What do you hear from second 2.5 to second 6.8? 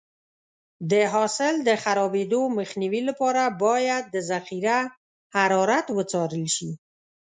مخنیوي لپاره باید د ذخیره حرارت وڅارل شي.